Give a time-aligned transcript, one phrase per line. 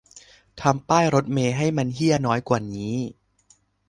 [0.61, 2.95] ทำป้ายรถเมล์ให้มันเหี้ยน้อยกว่านี้